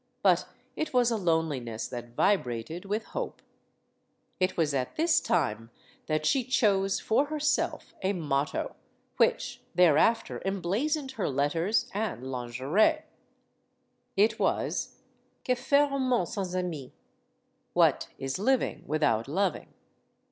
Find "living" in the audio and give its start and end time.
18.39-18.83